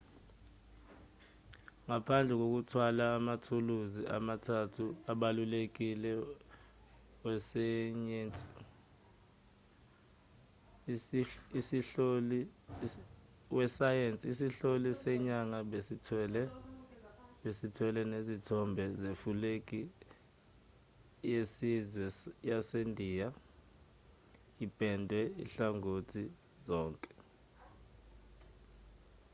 [1.85, 6.11] ngaphandle kokuthwala amathuluzi amathathu abalulekile
[13.57, 15.59] wesayensi isihloli senyanga
[17.41, 19.81] besithwele nesithombe sefulegi
[21.31, 22.05] yesizwe
[22.49, 23.27] yasendiya
[24.65, 26.33] ipendwe ezinhlangothini
[26.65, 27.11] zonke